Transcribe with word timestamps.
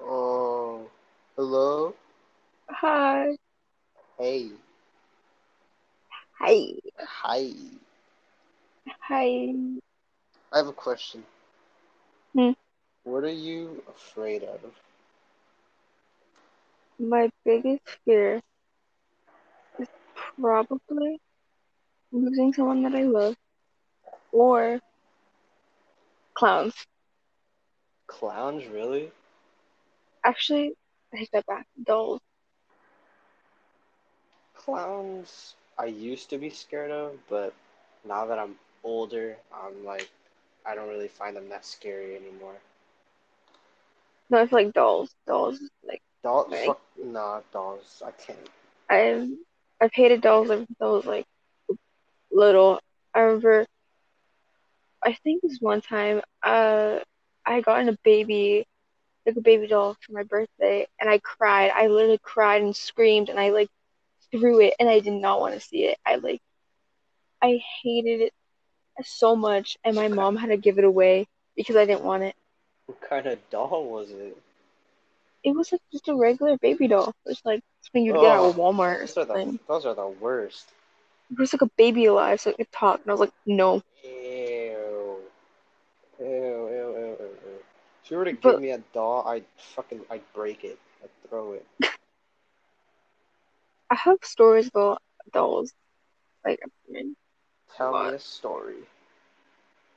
Oh, 0.00 0.86
hello. 1.36 1.94
Hi. 2.68 3.36
Hey. 4.18 4.50
Hi. 6.38 6.74
Hi. 6.98 7.50
Hi. 9.00 9.54
I 10.52 10.56
have 10.56 10.66
a 10.66 10.72
question. 10.72 11.24
Hmm. 12.34 12.52
What 13.04 13.24
are 13.24 13.32
you 13.32 13.82
afraid 13.88 14.42
of? 14.42 14.60
My 16.98 17.30
biggest 17.44 17.82
fear 18.04 18.42
is 19.78 19.88
probably 20.38 21.20
losing 22.12 22.52
someone 22.52 22.82
that 22.82 22.94
I 22.94 23.04
love 23.04 23.36
or 24.32 24.80
clowns. 26.34 26.74
Clowns, 28.06 28.66
really? 28.66 29.10
Actually, 30.24 30.74
I 31.12 31.18
take 31.18 31.30
that 31.32 31.46
back. 31.46 31.66
Dolls. 31.82 32.20
Clowns, 34.54 35.54
I 35.78 35.86
used 35.86 36.30
to 36.30 36.38
be 36.38 36.50
scared 36.50 36.90
of, 36.90 37.16
but 37.28 37.54
now 38.04 38.26
that 38.26 38.38
I'm 38.38 38.56
older, 38.84 39.36
I'm 39.52 39.84
like, 39.84 40.10
I 40.66 40.74
don't 40.74 40.88
really 40.88 41.08
find 41.08 41.36
them 41.36 41.48
that 41.48 41.64
scary 41.64 42.16
anymore. 42.16 42.54
No, 44.30 44.38
it's 44.42 44.52
like 44.52 44.72
dolls. 44.72 45.14
Dolls. 45.26 45.58
Like 45.82 46.02
dolls. 46.22 46.54
Fuck, 46.54 46.80
nah, 47.02 47.40
dolls, 47.52 48.02
I 48.04 48.10
can't. 48.12 48.38
I've 48.88 49.28
I've 49.80 49.92
hated 49.92 50.20
dolls 50.20 50.50
ever 50.50 50.64
since 50.66 50.78
I 50.80 50.86
was 50.86 51.06
like 51.06 51.26
little. 52.30 52.80
I 53.14 53.20
remember. 53.20 53.66
I 55.02 55.14
think 55.24 55.42
this 55.42 55.58
one 55.60 55.80
time, 55.80 56.20
uh, 56.42 56.98
I 57.46 57.60
got 57.62 57.80
in 57.80 57.88
a 57.88 57.96
baby, 58.04 58.66
like 59.30 59.38
a 59.38 59.42
baby 59.42 59.66
doll 59.68 59.96
for 60.06 60.12
my 60.12 60.24
birthday, 60.24 60.86
and 61.00 61.10
I 61.10 61.18
cried. 61.18 61.70
I 61.74 61.88
literally 61.88 62.18
cried 62.22 62.62
and 62.62 62.76
screamed, 62.76 63.30
and 63.30 63.40
I 63.40 63.50
like 63.50 63.68
threw 64.32 64.60
it, 64.60 64.74
and 64.80 64.88
I 64.88 65.00
did 65.00 65.14
not 65.14 65.40
want 65.40 65.54
to 65.54 65.60
see 65.60 65.84
it. 65.86 65.98
I 66.06 66.16
like, 66.16 66.40
I 67.42 67.60
hated 67.82 68.20
it 68.20 68.32
so 69.06 69.36
much, 69.36 69.76
and 69.84 69.96
my 69.96 70.08
mom 70.08 70.36
had 70.36 70.48
to 70.48 70.56
give 70.56 70.78
it 70.78 70.84
away 70.84 71.26
because 71.56 71.76
I 71.76 71.86
didn't 71.86 72.04
want 72.04 72.24
it. 72.24 72.34
What 72.86 73.00
kind 73.00 73.26
of 73.26 73.50
doll 73.50 73.84
was 73.84 74.10
it? 74.10 74.36
It 75.44 75.54
was 75.54 75.72
like 75.72 75.82
just 75.92 76.08
a 76.08 76.14
regular 76.14 76.56
baby 76.58 76.88
doll. 76.88 77.08
It 77.10 77.28
was 77.28 77.40
like 77.44 77.62
something 77.82 78.04
you'd 78.04 78.20
get 78.20 78.32
out 78.32 78.44
of 78.44 78.56
Oh, 78.56 78.58
Walmart 78.58 79.02
or 79.02 79.06
Those 79.06 79.16
are 79.18 79.24
the, 79.24 79.32
something. 79.34 79.60
those 79.68 79.86
are 79.86 79.94
the 79.94 80.08
worst. 80.08 80.72
It 81.30 81.38
was 81.38 81.52
like 81.52 81.62
a 81.62 81.70
baby 81.76 82.06
alive, 82.06 82.40
so 82.40 82.50
it 82.50 82.56
could 82.56 82.72
talk, 82.72 83.00
and 83.00 83.10
I 83.10 83.14
was 83.14 83.20
like, 83.20 83.32
no. 83.46 83.82
If 88.10 88.14
you 88.14 88.18
were 88.18 88.24
to 88.24 88.32
But- 88.32 88.50
give 88.54 88.60
me 88.60 88.70
a 88.72 88.78
doll, 88.92 89.24
I'd 89.24 89.44
fucking, 89.76 90.04
I'd 90.10 90.32
break 90.32 90.64
it. 90.64 90.80
I'd 91.00 91.28
throw 91.28 91.52
it. 91.52 91.64
I 93.88 93.94
have 93.94 94.18
stories 94.24 94.66
about 94.66 95.00
dolls. 95.32 95.72
Like, 96.44 96.58
I 96.64 96.68
mean, 96.90 97.14
Tell 97.76 97.92
What? 97.92 98.10
me 98.10 98.16
a 98.16 98.18
story. 98.18 98.82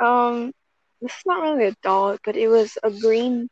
um, 0.00 0.52
this 1.00 1.12
is 1.12 1.22
not 1.24 1.40
really 1.42 1.66
a 1.66 1.76
doll, 1.84 2.18
but 2.24 2.34
it 2.36 2.48
was 2.48 2.76
a 2.82 2.90
green 2.90 3.48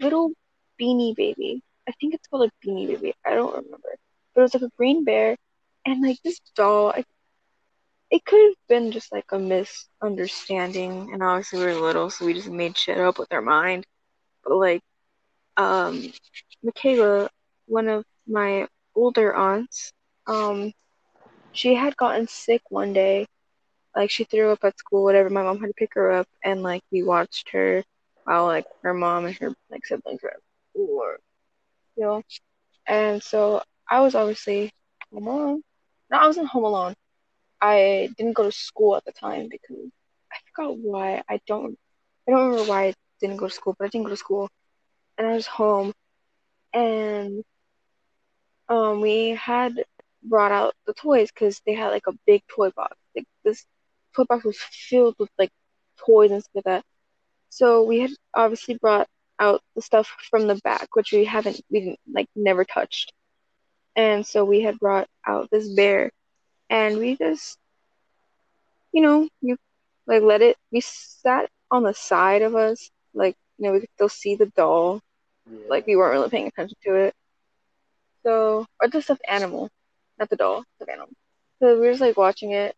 little 0.00 0.32
beanie 0.80 1.14
baby. 1.14 1.62
I 1.86 1.92
think 2.00 2.14
it's 2.14 2.26
called 2.28 2.50
a 2.50 2.66
beanie 2.66 2.86
baby. 2.86 3.14
I 3.26 3.34
don't 3.34 3.54
remember. 3.56 3.94
But 4.34 4.40
it 4.40 4.42
was 4.42 4.54
like 4.54 4.62
a 4.62 4.70
green 4.78 5.04
bear, 5.04 5.36
and 5.84 6.00
like 6.00 6.16
this 6.22 6.40
doll, 6.54 6.92
I, 6.96 7.04
it 8.10 8.24
could 8.24 8.40
have 8.42 8.56
been 8.68 8.92
just 8.92 9.12
like 9.12 9.26
a 9.32 9.38
misunderstanding, 9.38 11.10
and 11.12 11.22
obviously 11.22 11.60
we 11.60 11.66
were 11.66 11.74
little, 11.86 12.10
so 12.10 12.26
we 12.26 12.34
just 12.34 12.48
made 12.50 12.76
shit 12.76 12.98
up 12.98 13.18
with 13.18 13.32
our 13.32 13.42
mind. 13.42 13.86
But 14.44 14.56
like, 14.56 14.82
um, 15.56 16.12
Michaela, 16.62 17.30
one 17.66 17.88
of 17.88 18.04
my 18.26 18.68
older 18.94 19.34
aunts, 19.34 19.92
um, 20.26 20.72
she 21.52 21.74
had 21.74 21.96
gotten 21.96 22.28
sick 22.28 22.62
one 22.70 22.92
day. 22.92 23.26
Like 23.96 24.10
she 24.10 24.24
threw 24.24 24.50
up 24.52 24.64
at 24.64 24.78
school, 24.78 25.04
whatever. 25.04 25.30
My 25.30 25.42
mom 25.42 25.60
had 25.60 25.68
to 25.68 25.74
pick 25.74 25.94
her 25.94 26.12
up, 26.12 26.28
and 26.44 26.62
like 26.62 26.82
we 26.92 27.02
watched 27.02 27.50
her 27.50 27.82
while 28.24 28.46
like 28.46 28.66
her 28.82 28.94
mom 28.94 29.26
and 29.26 29.36
her 29.38 29.54
like 29.70 29.86
siblings 29.86 30.22
were 30.22 30.30
at 30.30 30.40
school 30.72 31.02
you 31.96 32.04
know. 32.04 32.22
And 32.86 33.22
so 33.22 33.62
I 33.90 34.00
was 34.00 34.14
obviously 34.14 34.72
home 35.12 35.26
alone. 35.26 35.62
No, 36.10 36.18
I 36.18 36.26
wasn't 36.26 36.48
home 36.48 36.64
alone. 36.64 36.94
I 37.66 38.08
didn't 38.16 38.34
go 38.34 38.44
to 38.44 38.52
school 38.52 38.96
at 38.96 39.04
the 39.04 39.12
time 39.12 39.48
because 39.50 39.90
I 40.32 40.36
forgot 40.48 40.76
why. 40.78 41.22
I 41.28 41.40
don't 41.46 41.76
I 42.28 42.32
don't 42.32 42.50
remember 42.50 42.70
why 42.70 42.84
I 42.88 42.94
didn't 43.20 43.36
go 43.38 43.48
to 43.48 43.54
school, 43.54 43.74
but 43.78 43.86
I 43.86 43.88
didn't 43.88 44.04
go 44.06 44.10
to 44.10 44.16
school. 44.16 44.50
And 45.18 45.26
I 45.28 45.34
was 45.34 45.46
home 45.46 45.92
and 46.74 47.44
um 48.68 49.00
we 49.00 49.30
had 49.30 49.84
brought 50.22 50.52
out 50.52 50.74
the 50.86 50.94
toys 50.94 51.30
because 51.32 51.60
they 51.66 51.74
had 51.74 51.88
like 51.90 52.06
a 52.08 52.18
big 52.26 52.42
toy 52.48 52.70
box. 52.70 52.96
Like 53.16 53.26
this 53.44 53.64
toy 54.16 54.24
box 54.24 54.44
was 54.44 54.58
filled 54.58 55.16
with 55.18 55.30
like 55.38 55.50
toys 56.06 56.30
and 56.32 56.42
stuff 56.42 56.54
like 56.56 56.64
that. 56.64 56.84
So 57.50 57.82
we 57.84 58.00
had 58.00 58.10
obviously 58.34 58.76
brought 58.76 59.08
out 59.38 59.62
the 59.76 59.82
stuff 59.82 60.08
from 60.30 60.46
the 60.46 60.56
back, 60.64 60.88
which 60.94 61.12
we 61.12 61.24
haven't 61.24 61.60
we 61.70 61.80
didn't 61.80 62.00
like 62.12 62.28
never 62.36 62.64
touched. 62.64 63.12
And 63.96 64.26
so 64.26 64.44
we 64.44 64.62
had 64.62 64.78
brought 64.78 65.08
out 65.26 65.50
this 65.50 65.68
bear 65.74 66.10
and 66.70 66.98
we 66.98 67.16
just 67.16 67.58
you 68.92 69.02
know, 69.02 69.28
you 69.42 69.56
like 70.06 70.22
let 70.22 70.42
it 70.42 70.56
we 70.72 70.80
sat 70.80 71.50
on 71.70 71.82
the 71.82 71.92
side 71.92 72.42
of 72.42 72.54
us, 72.54 72.90
like, 73.14 73.36
you 73.58 73.66
know, 73.66 73.72
we 73.72 73.80
could 73.80 73.90
still 73.94 74.08
see 74.08 74.36
the 74.36 74.46
doll. 74.46 75.02
Yeah. 75.50 75.66
Like 75.68 75.86
we 75.86 75.96
weren't 75.96 76.12
really 76.12 76.30
paying 76.30 76.46
attention 76.46 76.78
to 76.84 76.94
it. 76.94 77.14
So 78.24 78.66
or 78.80 78.88
just 78.88 78.94
the 78.94 79.02
stuffed 79.02 79.22
animal, 79.28 79.70
not 80.18 80.30
the 80.30 80.36
doll, 80.36 80.64
the 80.80 80.90
animal. 80.90 81.10
So 81.60 81.74
we 81.74 81.80
were 81.80 81.90
just 81.92 82.00
like 82.00 82.16
watching 82.16 82.52
it 82.52 82.74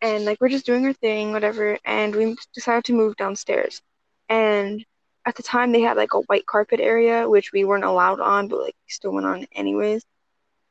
and 0.00 0.24
like 0.24 0.40
we're 0.40 0.48
just 0.48 0.66
doing 0.66 0.86
our 0.86 0.92
thing, 0.94 1.32
whatever, 1.32 1.78
and 1.84 2.14
we 2.14 2.36
decided 2.54 2.84
to 2.84 2.94
move 2.94 3.16
downstairs. 3.16 3.82
And 4.28 4.84
at 5.26 5.34
the 5.36 5.42
time 5.42 5.72
they 5.72 5.80
had 5.82 5.96
like 5.98 6.14
a 6.14 6.20
white 6.22 6.46
carpet 6.46 6.80
area 6.80 7.28
which 7.28 7.52
we 7.52 7.64
weren't 7.64 7.84
allowed 7.84 8.20
on, 8.20 8.48
but 8.48 8.60
like 8.60 8.74
we 8.86 8.90
still 8.90 9.12
went 9.12 9.26
on 9.26 9.46
anyways. 9.54 10.04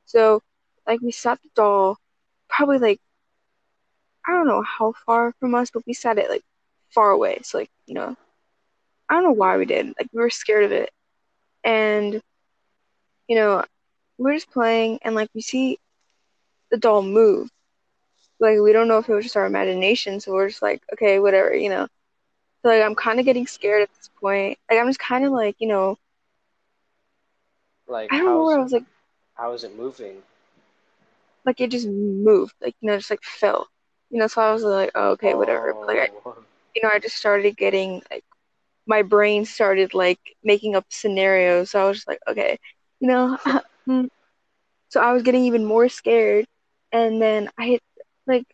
So 0.05 0.41
like 0.87 1.01
we 1.01 1.11
sat 1.11 1.39
the 1.43 1.49
doll 1.55 1.97
probably 2.49 2.79
like 2.79 2.99
I 4.27 4.31
don't 4.31 4.47
know 4.47 4.61
how 4.63 4.93
far 5.05 5.33
from 5.39 5.55
us, 5.55 5.69
but 5.71 5.85
we 5.87 5.93
sat 5.93 6.17
it 6.17 6.29
like 6.29 6.43
far 6.89 7.11
away. 7.11 7.39
So 7.43 7.57
like, 7.59 7.69
you 7.87 7.93
know, 7.95 8.15
I 9.09 9.13
don't 9.13 9.23
know 9.23 9.31
why 9.31 9.57
we 9.57 9.65
did. 9.65 9.87
Like 9.87 10.09
we 10.13 10.21
were 10.21 10.29
scared 10.29 10.63
of 10.65 10.71
it. 10.71 10.91
And 11.63 12.21
you 13.27 13.35
know, 13.35 13.63
we're 14.17 14.33
just 14.35 14.51
playing 14.51 14.99
and 15.03 15.15
like 15.15 15.29
we 15.33 15.41
see 15.41 15.77
the 16.71 16.77
doll 16.77 17.01
move. 17.03 17.49
Like 18.39 18.59
we 18.59 18.73
don't 18.73 18.87
know 18.87 18.97
if 18.99 19.09
it 19.09 19.13
was 19.13 19.25
just 19.25 19.37
our 19.37 19.45
imagination, 19.45 20.19
so 20.19 20.33
we're 20.33 20.49
just 20.49 20.61
like, 20.61 20.81
okay, 20.93 21.19
whatever, 21.19 21.55
you 21.55 21.69
know. 21.69 21.87
So 22.61 22.69
like 22.69 22.81
I'm 22.83 22.95
kind 22.95 23.19
of 23.19 23.25
getting 23.25 23.47
scared 23.47 23.83
at 23.83 23.89
this 23.95 24.09
point. 24.19 24.57
Like 24.69 24.79
I'm 24.79 24.87
just 24.87 24.99
kind 24.99 25.25
of 25.25 25.31
like, 25.31 25.55
you 25.59 25.67
know, 25.67 25.97
Like, 27.87 28.11
I 28.13 28.17
don't 28.17 28.33
know 28.35 28.43
where 28.45 28.59
I 28.59 28.63
was 28.63 28.73
like, 28.73 28.85
how 29.35 29.53
is 29.53 29.63
it 29.63 29.75
moving? 29.75 30.23
Like 31.47 31.61
it 31.61 31.71
just 31.71 31.87
moved, 31.89 32.55
like 32.61 32.75
you 32.81 32.89
know, 32.89 32.97
just 32.97 33.11
like 33.11 33.23
fell, 33.23 33.69
you 34.11 34.19
know. 34.19 34.27
So 34.27 34.41
I 34.43 34.53
was 34.53 34.63
like, 34.63 34.91
oh, 34.95 35.11
okay, 35.11 35.35
whatever. 35.35 35.73
But, 35.75 35.87
like 35.87 35.99
I, 35.99 36.09
Oh. 36.25 36.35
you 36.75 36.83
know, 36.83 36.91
I 36.93 36.99
just 36.99 37.17
started 37.17 37.57
getting 37.57 38.03
like 38.11 38.25
my 38.87 39.03
brain 39.03 39.45
started 39.45 39.93
like 39.95 40.19
making 40.43 40.75
up 40.75 40.85
scenarios. 40.89 41.71
So 41.71 41.81
I 41.81 41.89
was 41.89 41.99
just 41.99 42.09
like, 42.09 42.21
okay, 42.29 42.59
you 43.01 43.09
know. 43.09 43.37
mm. 43.89 44.09
so 44.89 45.01
I 45.01 45.13
was 45.13 45.23
getting 45.23 45.45
even 45.45 45.65
more 45.65 45.89
scared, 45.89 46.47
and 46.93 47.21
then 47.21 47.49
I 47.57 47.65
had 47.67 47.81
like, 48.27 48.45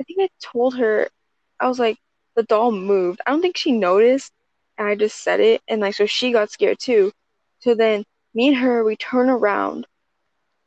I 0.00 0.04
think 0.04 0.20
I 0.22 0.28
told 0.42 0.76
her, 0.76 1.08
I 1.60 1.68
was 1.68 1.78
like, 1.80 1.98
the 2.36 2.42
doll 2.44 2.72
moved. 2.72 3.20
I 3.26 3.32
don't 3.32 3.42
think 3.42 3.56
she 3.58 3.72
noticed, 3.72 4.32
and 4.78 4.88
I 4.88 4.96
just 4.96 5.22
said 5.22 5.40
it, 5.40 5.62
and 5.68 5.80
like, 5.82 5.94
so 5.94 6.06
she 6.06 6.32
got 6.32 6.50
scared 6.50 6.78
too. 6.80 7.12
So 7.60 7.74
then 7.74 8.04
me 8.34 8.48
and 8.48 8.58
her, 8.58 8.84
we 8.84 8.96
turn 8.96 9.30
around, 9.30 9.86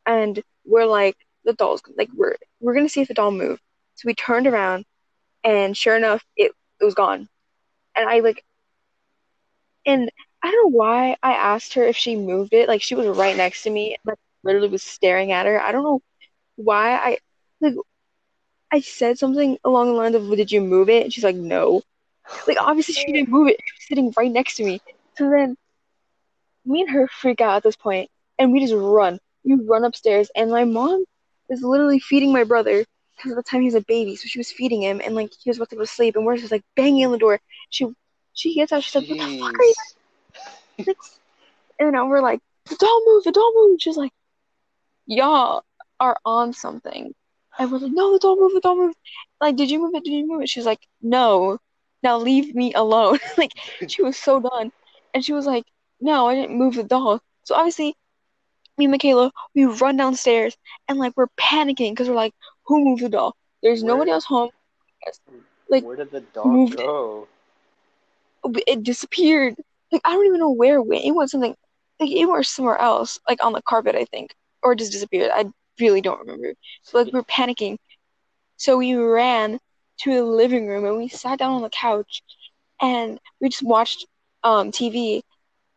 and 0.06 0.42
we're 0.66 0.86
like, 0.86 1.18
the 1.46 1.54
doll's 1.54 1.82
like, 1.98 2.10
we're 2.16 2.36
we're 2.60 2.74
gonna 2.76 2.90
see 2.90 3.02
if 3.02 3.08
the 3.08 3.14
doll 3.14 3.32
moved. 3.32 3.62
So 3.96 4.08
we 4.08 4.14
turned 4.16 4.48
around, 4.48 4.86
and 5.44 5.76
sure 5.78 5.96
enough, 5.98 6.24
it 6.36 6.52
it 6.80 6.86
was 6.86 6.96
gone. 6.96 7.28
And 7.96 8.10
I 8.10 8.20
like, 8.20 8.44
and 9.86 10.10
I 10.44 10.52
don't 10.52 10.72
know 10.72 10.78
why 10.78 11.18
I 11.24 11.34
asked 11.34 11.74
her 11.76 11.84
if 11.84 11.98
she 11.98 12.16
moved 12.16 12.54
it. 12.54 12.68
Like 12.68 12.82
she 12.82 12.96
was 12.96 13.08
right 13.08 13.36
next 13.36 13.64
to 13.64 13.70
me, 13.70 13.98
like 14.06 14.18
literally 14.44 14.70
was 14.70 14.84
staring 14.84 15.32
at 15.32 15.46
her. 15.46 15.62
I 15.62 15.72
don't 15.72 15.84
know 15.84 16.02
why 16.56 16.96
I 16.96 17.18
like 17.62 17.76
I 18.72 18.82
said 18.82 19.18
something 19.18 19.58
along 19.64 19.88
the 19.88 19.94
lines 19.94 20.16
of, 20.16 20.30
"Did 20.30 20.52
you 20.52 20.62
move 20.62 20.90
it?" 20.90 21.04
And 21.04 21.14
she's 21.14 21.24
like, 21.24 21.36
"No." 21.36 21.82
Like 22.48 22.58
obviously 22.62 22.94
she 22.94 23.12
didn't 23.12 23.30
move 23.30 23.48
it. 23.50 23.58
She 23.64 23.74
was 23.76 23.88
sitting 23.88 24.14
right 24.18 24.32
next 24.32 24.56
to 24.58 24.66
me. 24.66 24.82
So 25.18 25.30
then 25.30 25.56
me 26.66 26.82
and 26.82 26.90
her 26.92 27.08
freak 27.08 27.42
out 27.42 27.58
at 27.58 27.64
this 27.64 27.76
point, 27.76 28.10
and 28.38 28.52
we 28.52 28.60
just 28.60 28.74
run. 28.74 29.20
We 29.44 29.56
run 29.56 29.84
upstairs, 29.86 30.30
and 30.36 30.52
my 30.52 30.66
mom 30.66 31.06
is 31.50 31.64
literally 31.64 32.00
feeding 32.00 32.32
my 32.34 32.44
brother 32.44 32.86
because 33.16 33.32
at 33.32 33.36
the 33.36 33.44
time 33.44 33.62
he 33.62 33.66
was 33.66 33.76
a 33.76 33.82
baby, 33.82 34.16
so 34.16 34.28
she 34.28 34.40
was 34.40 34.52
feeding 34.52 34.84
him, 34.84 35.02
and 35.04 35.16
like 35.16 35.32
he 35.42 35.50
was 35.50 35.58
about 35.58 35.70
to 35.70 35.76
go 35.76 35.82
to 35.82 35.88
sleep, 35.88 36.16
and 36.16 36.26
we're 36.26 36.38
just 36.38 36.52
like 36.52 36.64
banging 36.76 37.06
on 37.06 37.12
the 37.12 37.18
door. 37.18 37.40
She 37.70 37.88
she 38.34 38.56
gets 38.56 38.72
out. 38.72 38.84
She's 38.84 38.96
like, 38.96 39.10
"What 39.10 39.20
the 39.20 39.40
fuck 39.40 39.60
are 39.60 39.64
you?" 39.64 40.96
And 41.80 41.94
then 41.94 42.10
we're 42.10 42.22
like, 42.22 42.42
the 42.66 42.76
doll 42.76 43.04
move, 43.06 43.24
the 43.24 43.32
doll 43.32 43.54
move. 43.56 43.78
She's 43.80 43.98
like, 43.98 44.12
y'all 45.06 45.64
are 46.00 46.18
on 46.26 46.54
something. 46.54 47.14
And 47.58 47.72
we're 47.72 47.80
like, 47.80 47.92
no, 47.94 48.14
the 48.14 48.20
doll 48.20 48.40
move, 48.40 48.54
the 48.54 48.60
doll 48.62 48.76
move. 48.76 48.96
Like, 49.42 49.56
did 49.56 49.72
you 49.72 49.80
move 49.80 49.96
it? 49.96 50.04
Did 50.04 50.14
you 50.14 50.28
move 50.28 50.42
it? 50.42 50.50
She's 50.50 50.66
like, 50.66 50.86
no. 51.02 51.58
Now 52.04 52.18
leave 52.18 52.54
me 52.56 52.74
alone. 52.74 53.20
like, 53.38 53.52
she 53.88 54.02
was 54.02 54.18
so 54.18 54.40
done. 54.40 54.72
And 55.14 55.24
she 55.24 55.34
was 55.34 55.46
like, 55.46 55.66
no, 56.00 56.28
I 56.28 56.36
didn't 56.36 56.58
move 56.58 56.76
the 56.76 56.84
doll. 56.84 57.22
So 57.44 57.56
obviously, 57.56 57.96
me 58.80 58.86
and 58.86 58.94
Michaela, 58.94 59.32
we 59.56 59.66
run 59.66 59.98
downstairs 59.98 60.58
and 60.88 60.98
like 60.98 61.14
we're 61.16 61.28
panicking 61.40 61.92
because 61.92 62.10
we're 62.10 62.16
like, 62.16 62.34
who 62.66 62.84
moved 62.84 63.04
the 63.04 63.10
doll? 63.10 63.36
There's 63.62 63.84
Where- 63.84 63.94
nobody 63.94 64.12
else 64.12 64.26
home. 64.26 64.50
Like, 65.70 65.84
Where 65.84 65.98
did 65.98 66.12
the 66.12 66.22
dog 66.22 66.48
moved- 66.48 66.78
go? 66.78 67.28
It 68.68 68.84
disappeared. 68.84 69.56
Like 69.92 70.02
I 70.06 70.12
don't 70.14 70.26
even 70.26 70.40
know 70.40 70.52
where 70.52 70.78
it 70.78 70.84
went. 70.88 71.06
It 71.06 71.12
went 71.12 71.30
something 71.30 71.56
like 72.00 72.10
it 72.12 72.26
went 72.26 72.46
somewhere 72.46 72.78
else, 72.78 73.20
like 73.30 73.44
on 73.44 73.54
the 73.54 73.62
carpet, 73.62 73.96
I 73.96 74.06
think, 74.06 74.34
or 74.64 74.74
it 74.74 74.80
just 74.80 74.92
disappeared. 74.94 75.32
I 75.34 75.46
really 75.80 76.02
don't 76.02 76.20
remember. 76.20 76.54
So 76.84 76.98
like 77.00 77.14
we're 77.14 77.24
panicking. 77.24 77.78
So 78.58 78.78
we 78.78 78.96
ran 78.96 79.60
to 80.00 80.14
the 80.14 80.24
living 80.24 80.68
room 80.68 80.86
and 80.86 80.98
we 80.98 81.10
sat 81.10 81.40
down 81.40 81.54
on 81.54 81.62
the 81.62 81.70
couch 81.70 82.22
and 82.82 83.20
we 83.42 83.50
just 83.50 83.64
watched 83.64 84.06
um 84.44 84.72
TV 84.72 85.22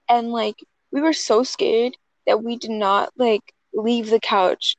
and 0.09 0.31
like 0.33 0.57
we 0.93 1.01
were 1.01 1.13
so 1.13 1.43
scared 1.43 1.97
that 2.27 2.43
we 2.43 2.57
did 2.57 2.71
not 2.71 3.11
like 3.17 3.43
leave 3.75 4.11
the 4.11 4.21
couch. 4.21 4.77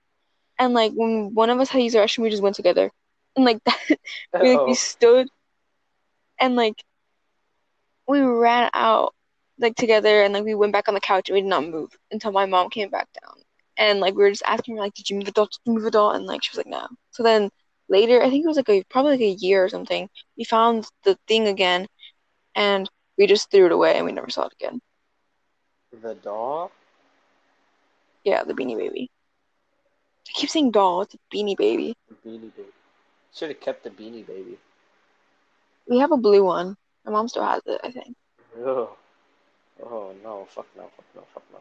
And 0.59 0.73
like 0.73 0.91
when 0.93 1.33
one 1.33 1.49
of 1.49 1.59
us 1.59 1.69
had 1.69 1.79
to 1.79 1.83
use 1.83 1.93
the 1.93 1.99
restroom, 1.99 2.23
we 2.23 2.29
just 2.29 2.43
went 2.43 2.55
together. 2.55 2.91
And 3.35 3.45
like 3.45 3.59
that 3.65 4.41
we 4.41 4.49
like 4.53 4.65
we 4.65 4.73
stood 4.75 5.27
and 6.39 6.55
like 6.55 6.83
we 8.07 8.19
ran 8.21 8.69
out 8.73 9.13
like 9.59 9.75
together 9.75 10.23
and 10.23 10.33
like 10.33 10.43
we 10.43 10.55
went 10.55 10.73
back 10.73 10.87
on 10.87 10.93
the 10.93 10.99
couch 10.99 11.29
and 11.29 11.35
we 11.35 11.41
did 11.41 11.47
not 11.47 11.67
move 11.67 11.89
until 12.11 12.31
my 12.31 12.45
mom 12.45 12.69
came 12.69 12.89
back 12.89 13.07
down. 13.21 13.35
And 13.77 13.99
like 13.99 14.15
we 14.15 14.23
were 14.23 14.29
just 14.29 14.43
asking 14.45 14.75
her 14.75 14.81
like, 14.81 14.93
Did 14.93 15.09
you 15.09 15.17
move 15.17 15.25
the 15.25 15.31
doll? 15.31 15.45
Did 15.45 15.59
you 15.65 15.73
move 15.73 15.83
the 15.83 15.91
doll? 15.91 16.11
And 16.11 16.25
like 16.25 16.43
she 16.43 16.51
was 16.51 16.57
like, 16.57 16.67
No. 16.67 16.87
So 17.11 17.23
then 17.23 17.49
later, 17.89 18.21
I 18.21 18.29
think 18.29 18.43
it 18.43 18.47
was 18.47 18.57
like 18.57 18.69
a 18.69 18.83
probably 18.89 19.11
like 19.13 19.21
a 19.21 19.45
year 19.45 19.63
or 19.63 19.69
something, 19.69 20.09
we 20.37 20.43
found 20.43 20.85
the 21.03 21.17
thing 21.27 21.47
again 21.47 21.87
and 22.55 22.89
we 23.17 23.27
just 23.27 23.51
threw 23.51 23.65
it 23.65 23.71
away 23.71 23.95
and 23.95 24.05
we 24.05 24.11
never 24.11 24.29
saw 24.29 24.45
it 24.45 24.53
again. 24.53 24.79
the 26.01 26.15
doll? 26.15 26.71
Yeah, 28.23 28.43
the 28.43 28.53
beanie 28.53 28.77
baby. 28.77 29.09
I 30.27 30.31
keep 30.33 30.49
saying 30.49 30.71
doll, 30.71 31.01
it's 31.01 31.13
a 31.15 31.17
beanie 31.33 31.57
baby. 31.57 31.95
Beanie 32.25 32.51
Baby. 32.55 32.69
Should 33.35 33.49
have 33.49 33.59
kept 33.59 33.83
the 33.83 33.89
Beanie 33.89 34.25
Baby. 34.25 34.57
We 35.87 35.97
have 35.99 36.11
a 36.11 36.17
blue 36.17 36.43
one. 36.43 36.77
My 37.03 37.11
mom 37.11 37.27
still 37.27 37.43
has 37.43 37.61
it, 37.65 37.81
I 37.83 37.91
think. 37.91 38.15
Ugh. 38.63 38.87
Oh 39.83 40.13
no, 40.23 40.45
fuck 40.49 40.67
no, 40.77 40.83
fuck 40.95 41.05
no, 41.15 41.23
fuck 41.33 41.43
no. 41.51 41.57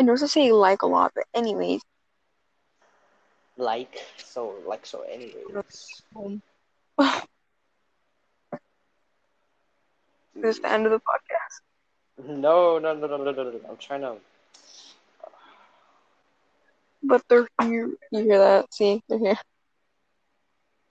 I 0.00 0.02
notice 0.02 0.22
I 0.22 0.26
say 0.26 0.50
like 0.52 0.82
a 0.82 0.86
lot, 0.86 1.12
but 1.14 1.24
anyways, 1.34 1.82
Like 3.58 4.02
so, 4.16 4.54
like 4.66 4.86
so. 4.86 5.02
Anyways, 5.02 6.02
um, 6.16 6.42
this 10.34 10.56
is 10.56 10.60
the 10.60 10.72
end 10.72 10.86
of 10.86 10.92
the 10.92 10.98
podcast. 10.98 11.60
no, 12.26 12.78
no, 12.78 12.94
no, 12.94 13.06
no, 13.06 13.16
no, 13.18 13.30
no, 13.30 13.42
no. 13.44 13.60
I'm 13.68 13.76
trying 13.76 14.00
to. 14.00 14.16
But 17.04 17.22
they're 17.28 17.46
here. 17.62 17.90
You 18.10 18.22
hear 18.24 18.38
that? 18.38 18.72
See, 18.74 19.02
they're 19.08 19.18
here. 19.18 19.38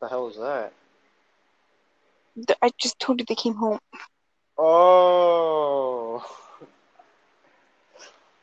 The 0.02 0.08
hell 0.08 0.28
is 0.28 0.38
that? 0.38 0.74
Th- 2.36 2.58
I 2.62 2.72
just 2.78 3.00
told 3.00 3.20
you 3.20 3.26
they 3.28 3.36
came 3.36 3.56
home. 3.56 3.80
Oh. 4.58 6.24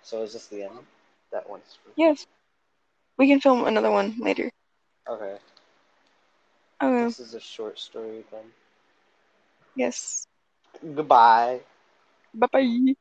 So 0.03 0.23
is 0.25 0.33
this 0.33 0.47
the 0.49 0.65
end? 0.65 0.87
That 1.31 1.49
one's. 1.49 1.79
Yes. 1.95 2.27
We 3.17 3.29
can 3.29 3.41
film 3.41 3.65
another 3.65 3.93
one 3.93 4.17
later. 4.19 4.51
Okay. 5.09 5.37
Okay. 6.83 7.05
This 7.05 7.21
is 7.21 7.35
a 7.35 7.41
short 7.41 7.79
story 7.79 8.25
then. 8.33 8.45
Yes. 9.77 10.27
Goodbye. 10.83 11.61
Bye 12.35 12.49
bye. 12.53 12.95